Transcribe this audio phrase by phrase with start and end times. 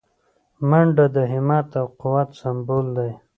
[0.69, 3.11] منډه د همت او قوت سمبول دی